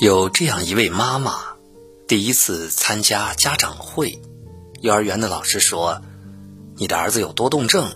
[0.00, 1.54] 有这样一位妈妈，
[2.08, 4.20] 第一次参加家长会，
[4.80, 6.02] 幼儿园的老师说
[6.76, 7.94] ：“你的儿子有多动症，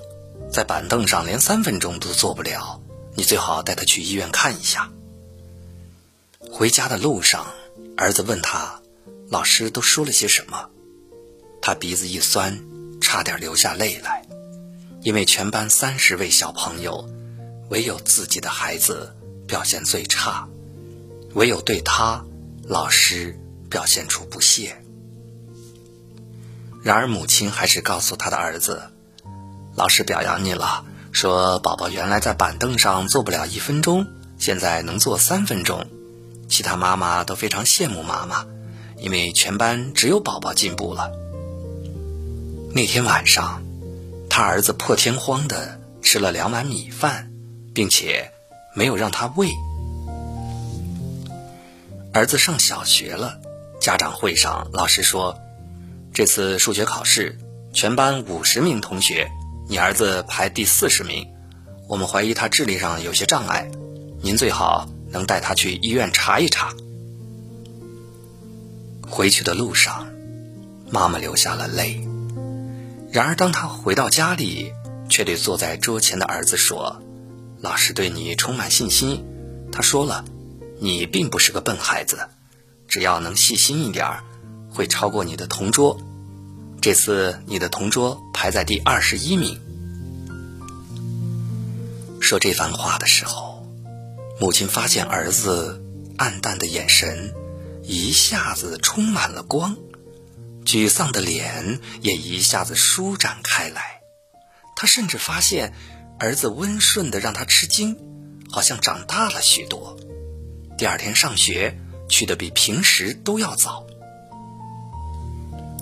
[0.49, 2.81] 在板凳上连三分钟都坐不了，
[3.17, 4.93] 你最好带他去医院看一下。”
[6.53, 7.49] 回家的路上，
[7.97, 8.81] 儿子问他
[9.29, 10.69] ：“老师都说了些什么？”
[11.61, 12.61] 他鼻子一酸，
[13.01, 14.25] 差点流下泪来，
[15.03, 17.11] 因为全班三十位小朋友，
[17.71, 19.13] 唯有自己的孩子
[19.49, 20.49] 表现最差。
[21.35, 22.25] 唯有对他，
[22.65, 23.39] 老师
[23.71, 24.83] 表现出不屑。
[26.83, 28.83] 然而母亲还是告诉他的儿子
[29.77, 34.07] ：“老师表扬你了，说宝宝原来在板凳上坐不了一分钟，
[34.39, 35.87] 现在能坐三分钟。
[36.49, 38.47] 其他妈妈都非常羡慕妈妈，
[38.97, 41.11] 因为全班只有宝宝进步了。”
[42.73, 43.63] 那天晚上，
[44.31, 47.31] 他儿子破天荒的吃了两碗米饭，
[47.75, 48.33] 并且
[48.75, 49.51] 没有让他喂。
[52.19, 53.39] 儿子上小学了，
[53.81, 55.39] 家长会上老师说，
[56.13, 57.39] 这次数学考试
[57.73, 59.29] 全班五十名同学，
[59.69, 61.29] 你儿子排第四十名，
[61.87, 63.71] 我们怀疑他智力上有些障碍，
[64.21, 66.73] 您最好能带他去医院查一查。
[69.09, 70.09] 回去的路上，
[70.91, 72.05] 妈妈流下了泪。
[73.13, 74.73] 然而，当他回到家里，
[75.09, 77.01] 却对坐在桌前的儿子说
[77.63, 79.25] ：“老师对你充满信心。”
[79.71, 80.25] 他说了。
[80.81, 82.29] 你并不是个笨孩子，
[82.87, 84.25] 只要能细心一点儿，
[84.71, 86.01] 会超过你的同桌。
[86.81, 89.61] 这次你的同桌排在第二十一名。
[92.21, 93.67] 说这番话的时候，
[94.41, 95.83] 母亲发现儿子
[96.17, 97.35] 暗淡的眼神
[97.83, 99.77] 一下子充满了光，
[100.65, 104.01] 沮丧的脸也一下子舒展开来。
[104.77, 105.73] 她甚至发现
[106.21, 107.97] 儿子温顺的让她吃惊，
[108.51, 109.99] 好像长大了许多。
[110.79, 111.77] 第二天上学
[112.09, 113.85] 去的比平时都要早。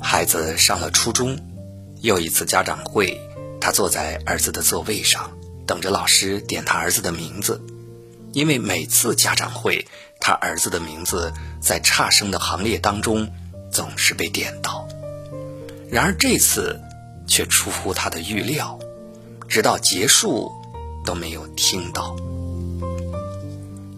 [0.00, 1.38] 孩子上了初中，
[2.00, 3.20] 又一次家长会，
[3.60, 5.30] 他坐在儿子的座位上，
[5.66, 7.60] 等着老师点他儿子的名字。
[8.32, 9.86] 因为每次家长会，
[10.18, 11.30] 他儿子的名字
[11.60, 13.30] 在差生的行列当中
[13.70, 14.88] 总是被点到。
[15.90, 16.80] 然而这次
[17.26, 18.78] 却出乎他的预料，
[19.46, 20.50] 直到结束
[21.04, 22.16] 都没有听到。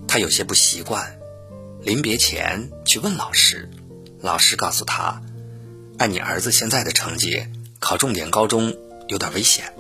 [0.09, 1.19] 他有些不习惯，
[1.83, 3.69] 临别前去问老师，
[4.23, 5.23] 老师告诉他，
[5.99, 7.47] 按你儿子现在的成绩，
[7.79, 8.75] 考重点高中
[9.09, 9.75] 有点危险。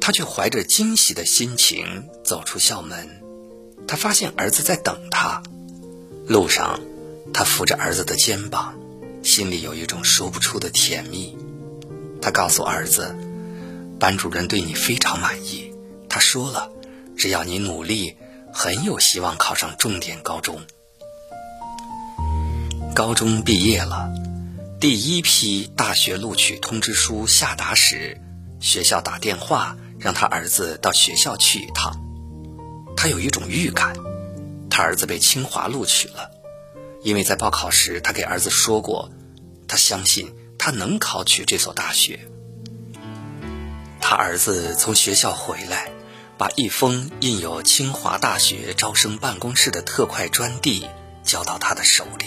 [0.00, 3.22] 他却怀着惊喜的心情走出校门，
[3.86, 5.42] 他发现儿子在等他。
[6.26, 6.80] 路上，
[7.34, 8.74] 他扶着儿子的肩膀，
[9.22, 11.36] 心里有一种说不出的甜蜜。
[12.22, 13.14] 他告诉儿子，
[14.00, 15.74] 班主任对你非常满意，
[16.08, 16.70] 他说了，
[17.14, 18.16] 只要你努力。
[18.58, 20.58] 很有希望考上重点高中。
[22.94, 24.10] 高中毕业了，
[24.80, 28.18] 第一批大学录取通知书下达时，
[28.58, 32.00] 学校打电话让他儿子到学校去一趟。
[32.96, 33.94] 他有一种预感，
[34.70, 36.30] 他儿子被清华录取了，
[37.02, 39.10] 因为在报考时他给儿子说过，
[39.68, 42.18] 他相信他能考取这所大学。
[44.00, 45.90] 他儿子从学校回来。
[46.38, 50.86] 把一封印有清华大学招生办公室的特快专递
[51.22, 52.26] 交到他的手里，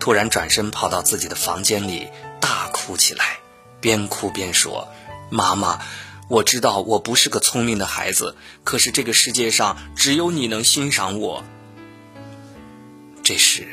[0.00, 2.08] 突然转身跑到自己的房间里
[2.40, 3.38] 大哭起来，
[3.80, 4.88] 边哭边说
[5.30, 5.80] ：“妈妈，
[6.28, 8.34] 我知道我不是个聪明的孩子，
[8.64, 11.44] 可是这个世界上只有你能欣赏我。”
[13.22, 13.68] 这时，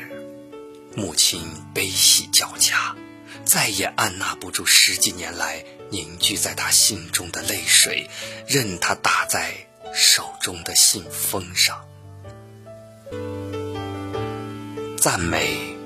[0.94, 1.40] 母亲
[1.72, 2.94] 悲喜交加，
[3.44, 5.64] 再也按捺不住十几年来。
[5.88, 8.10] 凝聚在他心中的泪水，
[8.48, 9.54] 任他打在
[9.94, 11.84] 手中的信封上。
[14.98, 15.76] 赞美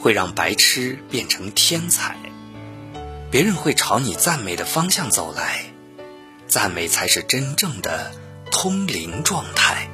[0.00, 2.16] 会让白痴变成天才，
[3.30, 5.62] 别人会朝你赞美的方向走来，
[6.48, 8.14] 赞美才是真正的
[8.50, 9.90] 通灵状态。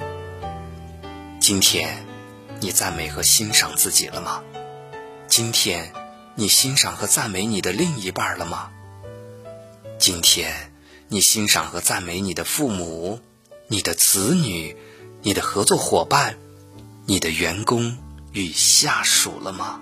[1.41, 2.07] 今天，
[2.61, 4.45] 你赞美和欣赏自己了吗？
[5.27, 5.93] 今天，
[6.39, 8.71] 你欣赏和赞美你的另一半了吗？
[9.99, 10.71] 今天，
[11.09, 13.21] 你欣赏和赞美你的父母、
[13.69, 14.77] 你的子女、
[15.23, 16.37] 你的合作伙伴、
[17.07, 17.97] 你的员工
[18.33, 19.81] 与下属了吗？